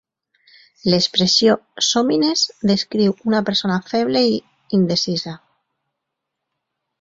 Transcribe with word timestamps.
L'expressió 0.91 1.53
"sòmines" 1.87 2.45
descriu 2.71 3.13
una 3.33 3.43
persona 3.51 3.77
feble 3.93 4.25
i 4.31 4.35
indecisa. 4.79 5.35